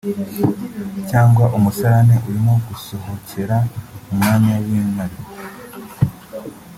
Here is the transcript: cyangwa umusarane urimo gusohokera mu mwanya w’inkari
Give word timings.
cyangwa 1.09 1.45
umusarane 1.57 2.15
urimo 2.27 2.53
gusohokera 2.67 3.57
mu 4.05 4.13
mwanya 4.17 4.53
w’inkari 4.63 5.17